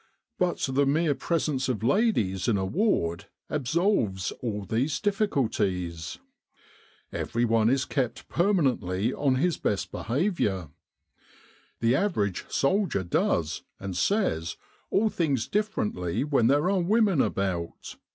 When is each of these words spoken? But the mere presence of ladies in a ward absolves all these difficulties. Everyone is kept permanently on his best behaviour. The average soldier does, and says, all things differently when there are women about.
But 0.39 0.57
the 0.61 0.87
mere 0.87 1.13
presence 1.13 1.69
of 1.69 1.83
ladies 1.83 2.47
in 2.47 2.57
a 2.57 2.65
ward 2.65 3.25
absolves 3.51 4.31
all 4.41 4.65
these 4.65 4.99
difficulties. 4.99 6.17
Everyone 7.13 7.69
is 7.69 7.85
kept 7.85 8.27
permanently 8.27 9.13
on 9.13 9.35
his 9.35 9.57
best 9.57 9.91
behaviour. 9.91 10.69
The 11.81 11.95
average 11.95 12.47
soldier 12.49 13.03
does, 13.03 13.61
and 13.79 13.95
says, 13.95 14.57
all 14.89 15.09
things 15.09 15.47
differently 15.47 16.23
when 16.23 16.47
there 16.47 16.67
are 16.67 16.81
women 16.81 17.21
about. 17.21 17.95